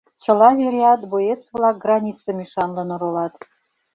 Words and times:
Чыла 0.23 0.49
вереат 0.59 1.01
боец-влак 1.11 1.75
границым 1.83 2.37
ӱшанлын 2.43 2.89
оролат. 2.95 3.33